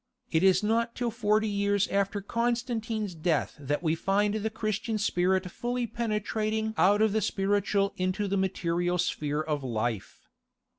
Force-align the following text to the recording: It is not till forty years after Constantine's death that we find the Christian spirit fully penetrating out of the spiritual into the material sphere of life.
It 0.31 0.41
is 0.41 0.63
not 0.63 0.95
till 0.95 1.11
forty 1.11 1.47
years 1.47 1.87
after 1.89 2.21
Constantine's 2.21 3.13
death 3.13 3.55
that 3.59 3.83
we 3.83 3.93
find 3.93 4.33
the 4.33 4.49
Christian 4.49 4.97
spirit 4.97 5.51
fully 5.51 5.85
penetrating 5.85 6.73
out 6.75 7.03
of 7.03 7.11
the 7.13 7.21
spiritual 7.21 7.93
into 7.97 8.27
the 8.27 8.35
material 8.35 8.97
sphere 8.97 9.43
of 9.43 9.63
life. 9.63 10.27